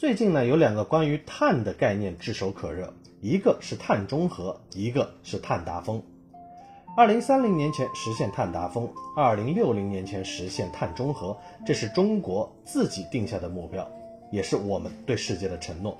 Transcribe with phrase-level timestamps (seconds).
[0.00, 6.02] 最近呢，有两个关于碳的概念炙手可热，一个是碳中和，一个是碳达峰。
[6.96, 11.36] 二零三零年前实现碳达峰，二零六零年前实现碳中和，
[11.66, 13.86] 这是中国自己定下的目标，
[14.32, 15.94] 也是我们对世界的承诺。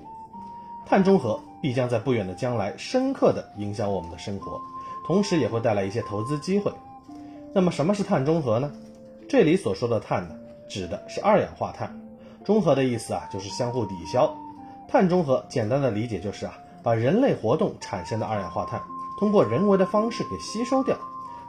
[0.87, 4.59] 碳中和必将在不远的将来深刻地影响我们的生活，
[5.05, 6.73] 同时也会带来一些投资机会。
[7.53, 8.71] 那么什么是碳中和呢？
[9.29, 10.35] 这里所说的碳呢，
[10.67, 11.95] 指的是二氧化碳。
[12.43, 14.35] 中和的意思啊，就是相互抵消。
[14.87, 18.81] 碳中和简单的理解就是啊，把人类活动产生的二氧化碳。
[19.19, 20.97] 通过人为的方式给吸收掉，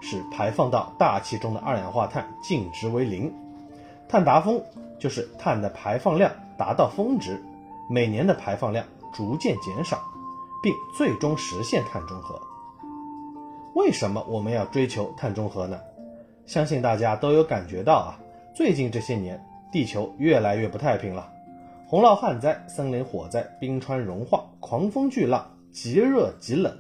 [0.01, 3.33] 使排放到大气中的二氧化碳净值为零。
[4.09, 4.63] 碳达峰
[4.99, 7.43] 就是碳的排放量达到峰值，
[7.89, 9.99] 每年的排放量逐渐减少，
[10.63, 12.39] 并最终实现碳中和。
[13.75, 15.81] 为什么我们要追求碳中和呢？
[16.45, 18.21] 相信大家都有感觉到啊，
[18.55, 19.43] 最近这些年
[19.73, 21.33] 地球越来越不太平了，
[21.87, 26.77] 洪涝旱灾、森林火灾、冰川融化、狂风巨浪、极热极冷。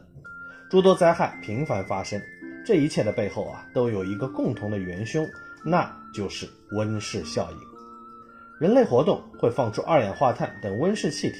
[0.70, 2.20] 诸多灾害频繁发生，
[2.66, 5.26] 这一切的背后啊，都有一个共同的元凶，
[5.64, 7.58] 那就是温室效应。
[8.60, 11.38] 人类活动会放出二氧化碳等温室气体，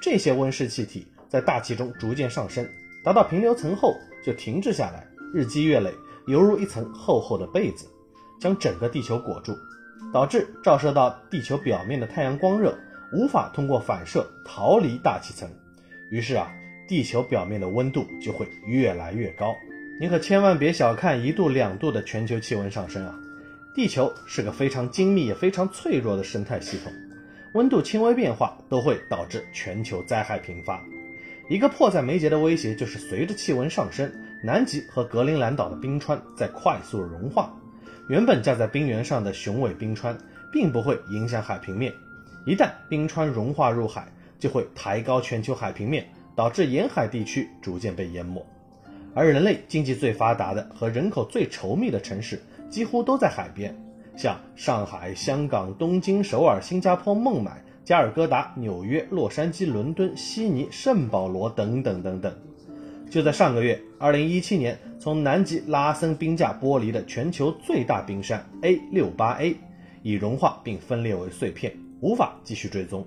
[0.00, 2.68] 这些温室气体在大气中逐渐上升，
[3.02, 5.90] 达到平流层后就停滞下来，日积月累，
[6.26, 7.86] 犹如一层厚厚的被子，
[8.38, 9.54] 将整个地球裹住，
[10.12, 12.76] 导致照射到地球表面的太阳光热
[13.12, 15.48] 无法通过反射逃离大气层，
[16.10, 16.52] 于是啊。
[16.88, 19.54] 地球表面的温度就会越来越高，
[19.98, 23.14] 你可千万别小看一度两度的全球气温上升啊！
[23.74, 26.92] 地球是个非常精密也非常脆弱的生态系统，
[27.54, 30.82] 温度轻微变化都会导致全球灾害频发。
[31.48, 34.12] 一个迫在眉睫的威胁就是，随着气温上升，
[34.44, 37.56] 南极和格陵兰岛的冰川在快速融化，
[38.08, 40.16] 原本架在冰原上的雄伟冰川
[40.52, 41.92] 并不会影响海平面，
[42.46, 44.06] 一旦冰川融化入海，
[44.38, 46.06] 就会抬高全球海平面。
[46.34, 48.42] 导致沿海地区逐渐被淹没，
[49.14, 52.40] 而人类经济最发达的和人口最稠密的城市
[52.70, 53.76] 几乎都在海边，
[54.16, 62.34] 像上海、香港、东京、首尔、新加坡、孟买、加尔各答、纽约、洛杉矶、伦敦、悉尼、圣保罗等等等等。
[63.12, 69.54] 就在上个月，二零一七年从南极拉森冰架剥离的全球最大冰山 A 六八 A
[70.02, 71.70] 已融化并分裂为碎片，
[72.00, 73.06] 无法继续追踪。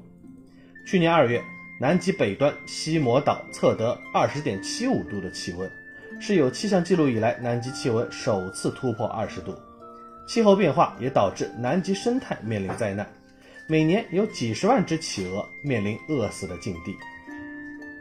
[0.85, 1.41] 去年二月。
[1.77, 5.69] 南极北端西摩岛测得二十点七五度的气温，
[6.21, 9.53] 是有气象记录以来南极气温首次突破二十度。
[10.25, 13.05] 气候变化也导致南极生态面临灾难，
[13.67, 16.95] 每年有几十万只企鹅面临饿死的境地。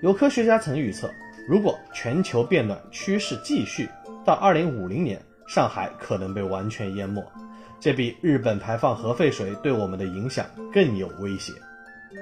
[0.03, 1.12] 有科学家曾预测，
[1.47, 3.87] 如果全球变暖趋势继续，
[4.25, 7.22] 到二零五零年，上海可能被完全淹没。
[7.78, 11.53] 这比日本排放核废水对我们的影响更有威胁。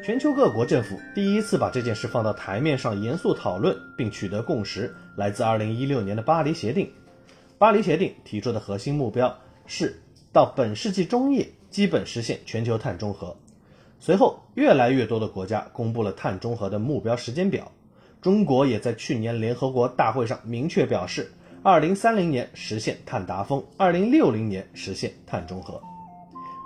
[0.02, 6.90] 全球各国政府第一次把这件事放到台面上严肃讨论并取得共识，来自2016年的巴黎协定。
[7.58, 9.32] 巴黎协定提出的核心目标
[9.66, 10.02] 是
[10.32, 13.36] 到本世纪中叶基本实现全球碳中和。
[14.00, 17.70] 随后，越来越多的国家公布了碳中和的目标时间表。
[18.22, 21.30] 中国也在去年联合国大会上明确表示
[21.64, 25.78] ，2030年实现碳达峰，2060年实现碳中和。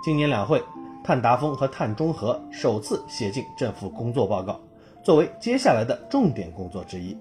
[0.03, 0.63] 今年两会。
[1.03, 4.59] 碳达峰和碳中和首次写进政府工作报告，
[5.01, 7.17] 作为接下来的重点工作之一。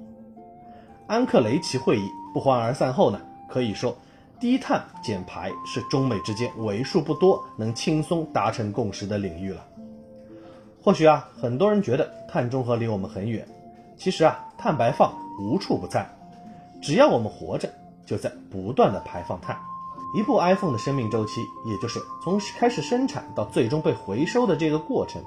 [1.06, 2.02] 安克雷奇会议
[2.34, 3.96] 不欢而散后呢，可以说
[4.40, 9.64] 低碳减排是中美之间为数不多能轻松达成共识的领域了。
[10.82, 13.46] 或许啊，很多人觉得碳中和离我们很远，
[13.96, 16.08] 其实啊，碳排放无处不在，
[16.82, 17.68] 只要我们活着，
[18.04, 19.58] 就在不断的排放碳。
[20.14, 25.22] 一部 iPhone 的生命周期，也就是从开始生产到最终被回收的这个过程，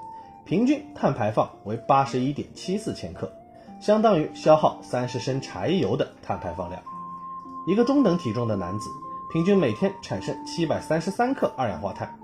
[0.46, 3.32] 平均碳排放为八十一点七四千克，
[3.80, 6.82] 相当于消耗三十升柴油的碳排放量。
[7.68, 8.90] 一个中等体重的男子，
[9.32, 12.18] 平均每天产生七百三十三克二氧化碳，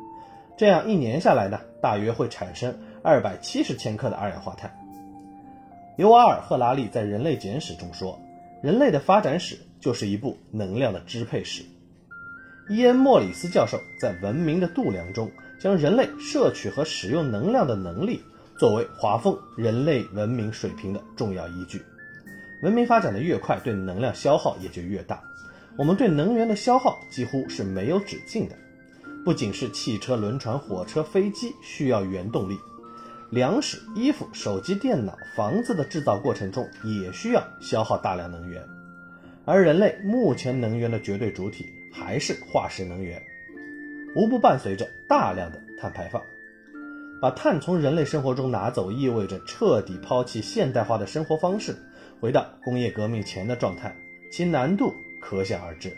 [0.58, 4.74] 这样一年下来呢，大约会产生二百七十千克的二氧化碳。
[5.98, 8.20] 尤瓦尔·赫拉利在《人类简史》中说
[8.62, 11.64] ：“人类的发展史就是一部能量的支配史。”
[12.70, 18.22] 伊恩·莫里斯教授在《文明的度量》中，将人类摄取和使用能量的能力
[18.58, 21.82] 作为划分人类文明水平的重要依据。
[22.62, 25.24] 文明发展的越快，对能量消耗也就越大。
[25.78, 28.56] 我们对能源的消耗几乎是没有止境的。
[29.24, 32.58] 不仅是汽车、轮船、火车、飞机需要原动力，
[33.36, 38.64] 粮食、衣服、手机、电脑、房子的制造过程中也需要消耗大量能源。
[39.46, 41.70] 而人类目前能源的绝对主体。
[41.98, 43.24] 还是化石能源，
[44.18, 46.22] 无不伴随着大量的碳排放。
[47.22, 51.74] 把碳从人类生活中拿走，意味着彻底抛弃现代化的生活方式，
[52.20, 53.96] 回到工业革命前的状态，
[54.30, 55.90] 其难度可想而知。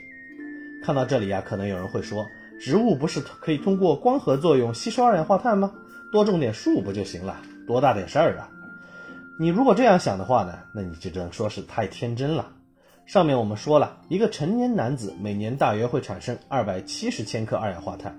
[0.84, 2.24] 看到这里啊，可能有人会说，
[2.60, 5.74] 植物不是可以通过光合作用吸收二氧化碳吗？
[6.12, 7.38] 多种点树不就行了？
[7.68, 8.50] 多大点事儿啊？
[9.40, 12.48] 你如果这样想的话呢，那你就只能说是太天真了。
[13.06, 18.18] 上面我们说了一个成年男子每年大约会产生二百七十千克二氧化碳。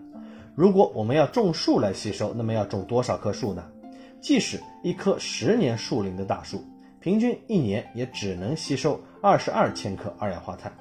[0.54, 3.64] 如果我们要种树来吸收，那么要种多少棵树呢？
[4.20, 6.64] 即使一棵十年树龄的大树，
[7.00, 10.72] 平均一年也只能吸收二十二千克二氧化碳。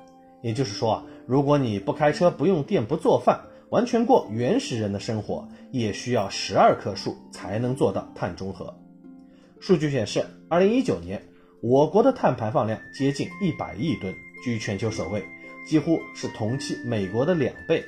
[0.41, 3.39] 也就是说啊，如果你不开车、不用电、不做饭，
[3.69, 8.73] 完全过原始人的生活，也需要十二棵树才能做到碳中和。
[9.59, 11.21] 数据显示，二零一九年
[11.61, 15.23] 我国的碳排放量接近一百亿吨，居全球首位，
[15.67, 17.83] 几乎是同期美国的两倍。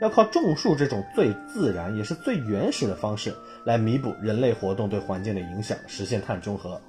[0.00, 3.34] 要靠种树这种最自然也是最原始的方式
[3.66, 6.80] 来弥补人类活动对环境的影响，实现碳中和。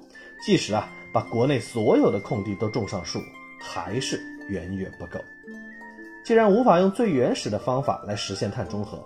[0.46, 3.20] 即使啊把国内所有的空地都种上树，
[3.60, 4.18] 还是
[4.48, 5.20] 远远不够。
[6.24, 9.04] 既然无法用最原始的方法来实现碳中和，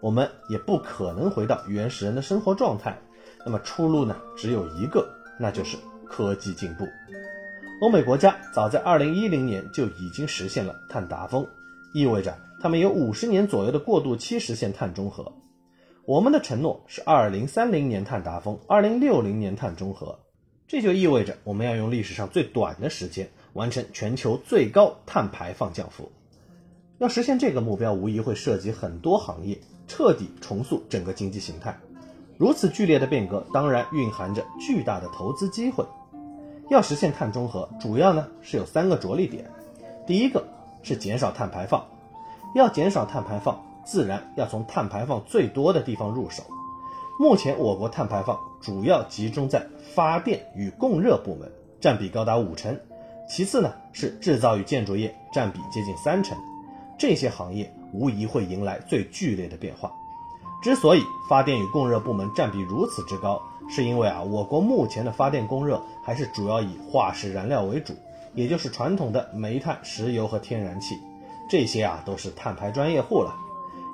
[0.00, 2.98] 我们也不可能回到原始人的生活状态。
[3.44, 4.16] 那么出路呢？
[4.36, 5.08] 只有一个，
[5.38, 6.84] 那就是科技进步。
[7.80, 11.46] 欧美国家早在2010年就已经实现了碳达峰，
[11.94, 15.32] 意味着他们有五十年左右的过渡期实现碳中和。
[16.04, 20.18] 我们的承诺是2030年碳达峰，2060年碳中和，
[20.66, 26.10] 这就意味着我们要用历史上最短的时间完成全球最高碳排放降幅。
[26.98, 29.56] 要实现这个目标，无疑会涉及很多行业，
[29.86, 31.78] 彻底重塑整个经济形态。
[32.36, 35.84] 如此剧烈的变革，当然蕴含着巨大的投资机会。
[36.68, 39.48] 要实现碳中和，主要呢是有三个着力点。
[40.08, 40.44] 第一个
[40.82, 41.86] 是减少碳排放，
[42.56, 46.42] 要减少碳排放，自然要从碳排放最多的地方入手。
[47.20, 49.64] 目前我国碳排放主要集中在
[49.94, 51.48] 发电与供热部门，
[51.80, 52.74] 占比高达五成；
[53.28, 56.36] 其次呢是制造与建筑业，占比接近三成。
[56.98, 59.90] 这些行业无疑会迎来最剧烈的变化。
[60.60, 63.40] 之所以发电与供热部门占比如此之高，
[63.70, 67.94] 是因为啊，我国目前的发电供热还是主要以化石燃料为主，
[68.34, 70.98] 也就是传统的煤炭、石油和天然气，
[71.48, 73.34] 这些啊都是碳排专业户了。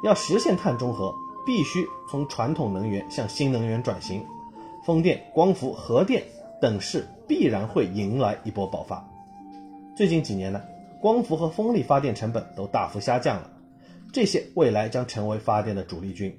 [0.03, 1.15] 要实现碳中和，
[1.45, 4.25] 必须从传统能源向新能源转型，
[4.87, 6.23] 风电、光伏、核电
[6.63, 9.07] 等势必然会迎来一波爆发。
[9.95, 10.63] 最近几年呢，
[11.05, 13.51] 光伏和风力发电成本都大幅下降了，
[14.11, 16.35] 这些未来将成为发电的主力军。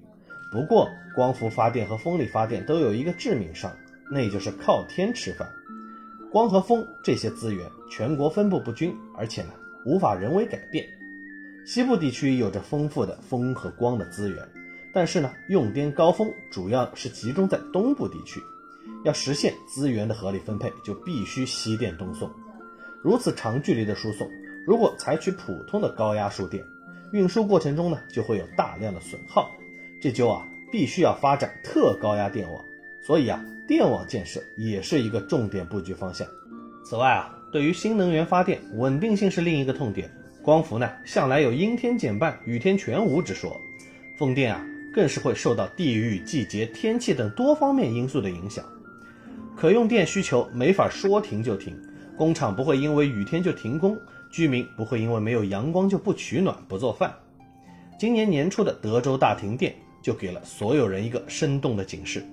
[0.51, 3.71] 不过，光伏发电和风力发电都有一个致命伤，
[4.09, 5.47] 那就是靠天吃饭。
[6.31, 9.49] 光和风这些资源全国分布不均，而且呢
[9.85, 10.83] 无法人为改变。
[11.67, 14.43] 西部地区有着丰富的风和光的资源，
[14.91, 18.41] 但是呢用电高峰主要是集中在东部地区。
[19.03, 22.27] 要实现资源的合理分配，就必须西电东送。
[23.03, 24.27] 如此长距离的输送，
[24.65, 26.63] 如果采取普通的高压输电，
[27.11, 29.51] 运输过程中呢就会有大量的损耗。
[30.01, 32.63] 这就啊，必须要发展特高压电网，
[33.05, 36.27] 所以啊，电网建设也是一个重点布局方向。
[36.83, 40.09] 此外啊，对于新能源发电，稳定性是另一个痛点。
[40.41, 43.59] 光伏呢，向来有阴天减半、雨天全无之说，
[44.17, 44.63] 风电啊，
[44.93, 48.63] 更是会受到地域、季节、天气等多方面因素的影响，
[49.55, 51.75] 可用电需求没法说停就停，
[52.15, 53.97] 工厂不会因为雨天就停工，
[54.35, 57.15] 居民不会因为没有阳光就不取暖、不做饭。
[57.97, 59.73] 今年年初的德州大停电。
[60.05, 62.23] 就给了所有人一个生动的警示。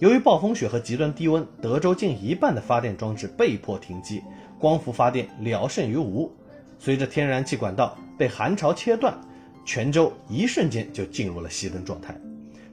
[0.00, 4.22] 由于暴风雪和极端低温，德州近一半的发电装置被迫停机，
[4.58, 6.30] 光伏发电聊胜于无。
[6.78, 9.18] 随着天然气管道被寒潮切断，
[9.64, 12.14] 全州一瞬间就进入了熄灯状态。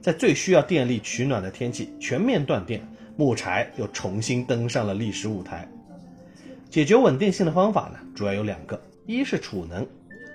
[0.02, 2.86] 在最需要电力取暖的天气全面断电，
[3.16, 5.66] 木柴又重新登上了历史舞台。
[6.70, 9.86] 解决稳定性的方法呢，主要有两个：一是储能。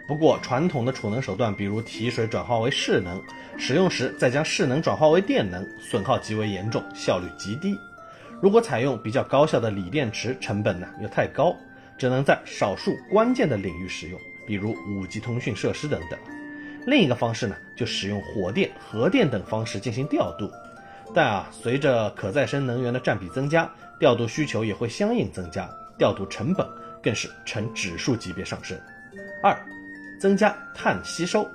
[0.08, 3.22] 不过，传统的储能手段，比如提水转化为势能，
[3.58, 7.78] 使用时再将势能转化为电能，损耗极为严重，效率极低。
[8.42, 11.56] 如果采用比较高效的锂电池，成本呢又太高，
[11.98, 16.20] 只能在少数关键的领域使用，比如五 G 通讯设施等等。
[16.86, 20.52] 另一个方式呢，就使用火电、核电等方式进行调度。
[21.14, 26.68] 但啊，随着可再生能源的占比增加，调度需求也会相应增加，调度成本
[27.02, 28.80] 更是呈指数级别上升。
[29.42, 29.58] 二。
[30.20, 31.46] 增加碳吸收，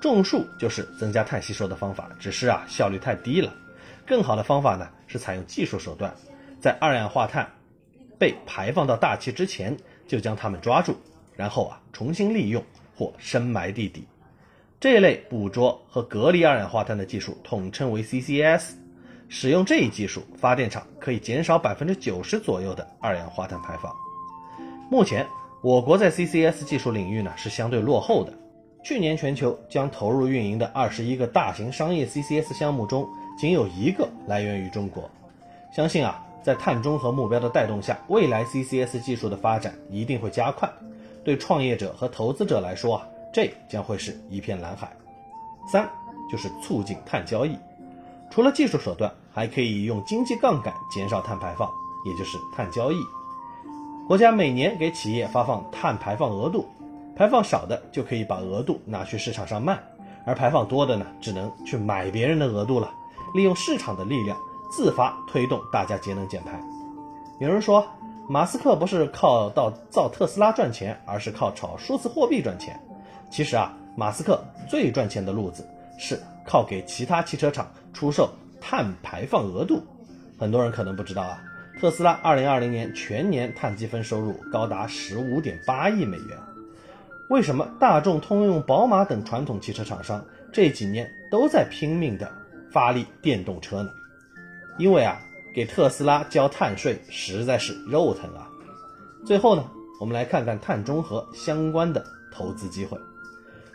[0.00, 3.54] 种树就是增加碳吸收的方法，只是啊效率太低了。
[4.04, 6.12] 更好的方法呢是采用技术手段，
[6.60, 7.48] 在二氧化碳
[8.18, 9.76] 被排放到大气之前
[10.08, 10.96] 就将它们抓住，
[11.36, 12.60] 然后啊重新利用
[12.96, 14.04] 或深埋地底。
[14.80, 18.72] 这类捕捉和隔离二氧化碳的技术统称为 CCS。
[19.28, 23.94] 使用这一技术，发电厂可以减少百分之九十左右的二氧化碳排放。
[24.90, 25.26] 目前，
[25.62, 28.32] 我国在 CCS 技术领域呢是相对落后的。
[28.82, 33.06] 去年全球将投入运营的二十一个大型商业 CCS 项目中，
[33.38, 35.10] 仅有一个来源于中国。
[35.70, 40.70] 相信啊，在碳中和目标的带动下，未来 CCS 技术的发展一定会加快。
[41.22, 44.90] 对创业者和投资者来说啊，这将会是一片蓝海。
[45.70, 45.86] 三
[46.30, 47.58] 就是促进碳交易。
[48.30, 51.70] 除了技术手段，还可以用经济杠杆减少碳排放，
[52.04, 52.96] 也就是碳交易。
[54.06, 56.66] 国家每年给企业发放碳排放额度，
[57.16, 59.78] 排放少的就可以把额度拿去市场上卖，
[60.24, 62.90] 而排放多的呢，只能去买别人的额度了。
[63.34, 64.36] 利用市场的力量，
[64.70, 66.58] 自发推动大家节能减排。
[67.38, 67.86] 有人说，
[68.28, 72.80] 马斯克不是靠到造特斯拉赚钱，而是靠炒数字货币赚钱。
[73.30, 75.68] 其实啊，马斯克最赚钱的路子
[75.98, 77.70] 是靠给其他汽车厂。
[77.92, 79.82] 出售碳排放额度，
[80.38, 81.42] 很多人可能不知道啊。
[81.80, 86.38] 特斯拉二零二零年全年碳积分收入高达十五点八亿美元。
[87.28, 92.30] 为什么大众、通用、宝马等传统汽车厂商这几年都在拼命的
[92.72, 93.90] 发力电动车呢？
[94.78, 95.20] 因为啊，
[95.54, 98.48] 给特斯拉交碳税实在是肉疼啊。
[99.26, 99.64] 最后呢，
[100.00, 102.96] 我们来看看碳中和相关的投资机会。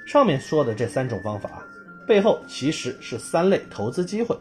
[0.08, 1.63] 上面说的这三种方法啊。
[2.08, 4.38] 背后其实是三类投资机会：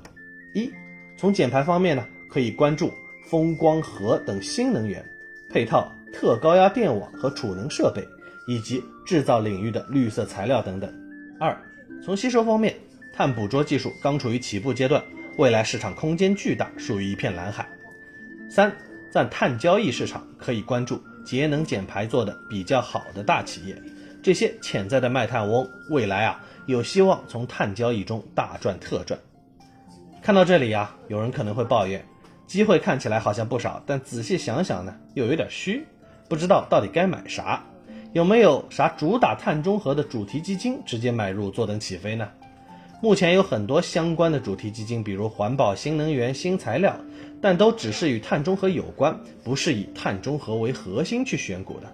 [0.55, 0.71] 一，
[1.17, 2.93] 从减排方面呢，可以关注
[3.25, 5.05] 风光核等新能源，
[5.49, 8.07] 配套特高压电网和储能设备，
[8.47, 10.91] 以及制造领域的绿色材料等等；
[11.39, 11.57] 二，
[12.05, 12.75] 从吸收方面，
[13.13, 15.03] 碳捕捉技术刚处于起步阶段，
[15.39, 17.65] 未来市场空间巨大，属于一片蓝海；
[18.51, 18.75] 三，
[19.11, 23.81] 在碳交易市场可以关注节能减排做的比较好的大企业，
[24.21, 26.45] 这些潜在的卖碳翁，未来啊。
[26.67, 29.19] 有希望从碳交易中大赚特赚。
[30.23, 32.05] 看到这里呀，有人可能会抱怨，
[32.47, 35.85] 机会看起来好像不少，但仔细想想呢，又有点虚，
[36.29, 37.65] 不知道到底该买啥。
[38.13, 42.29] 有没有啥主打碳中和的主题基金，直接买入坐等起飞呢？
[43.01, 46.95] 目前有很多相关的主题基金，比如环保、新能源、新材料，
[47.41, 51.93] 但都只是与碳中和有关，不是以碳中和为核心去选股的。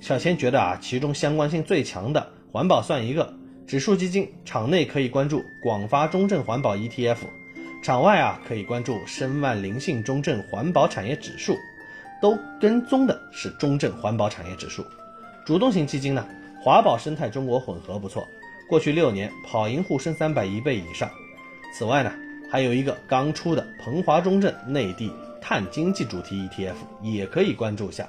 [0.00, 3.34] 小千觉得啊，其中相关性最强的环保算一个。
[3.66, 7.16] 指数基金场内可以关注广发中证环保 ETF，
[7.82, 11.56] 场外啊可以关注申万灵信中证环保产业指数，
[12.20, 14.84] 都跟踪的是中证环保产业指数。
[15.46, 16.26] 主动型基金呢，
[16.60, 18.26] 华宝生态中国混合不错，
[18.68, 21.10] 过去六年跑赢沪深三百一倍以上。
[21.74, 22.12] 此外呢，
[22.50, 28.06] 还有一个刚出的鹏华中证内地碳经济主题 ETF 也可以关注一下，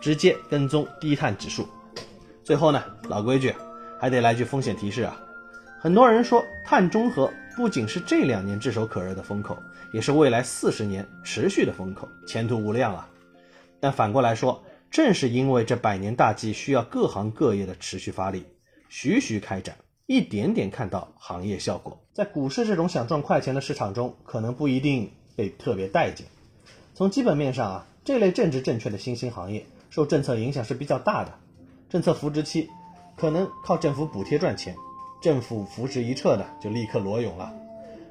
[0.00, 1.68] 直接跟踪低碳指数。
[2.42, 3.54] 最后呢，老规矩。
[4.04, 5.18] 还得来句风险提示啊！
[5.80, 9.56] 很多人说碳中和不仅是这两年炙手可热的风口，
[9.94, 13.08] 也是未来四十年持续的风口，前途无量啊！
[13.80, 18.44] 但反过来说，正是因为这百年大计需要各行各业的持续发力，
[18.90, 26.26] 徐徐开展，一点点看到行业效果，在股市这种想赚快钱的市场中，可能不一定被特别待见。
[26.92, 31.32] 从基本面上啊，这类政治正确的新兴行业受政策影响是比较大的，
[31.88, 32.68] 政策扶植期。
[33.16, 34.74] 可能靠政府补贴赚钱，
[35.20, 37.52] 政府扶持一撤呢就立刻裸泳了。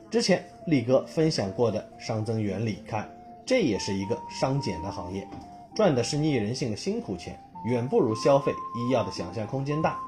[0.09, 3.09] 之前力哥分享过的熵增原理，看
[3.45, 5.27] 这也是一个熵减的行业，
[5.75, 9.99] 赚的是逆人性的辛苦钱，远不如消费医药的想象空间大。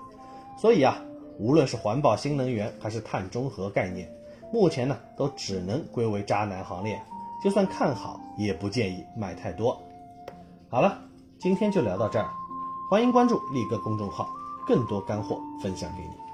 [0.58, 0.98] 所以啊，
[1.38, 4.10] 无论是环保新能源还是碳中和概念，
[4.54, 7.02] 目前呢都只能归为渣男行列。
[7.44, 9.82] 就算看好，也不建议买太多。
[10.70, 10.98] 好了，
[11.40, 12.30] 今天就聊到这儿，
[12.90, 14.30] 欢迎关注力哥公众号。
[14.66, 16.25] 更多干货分享给你。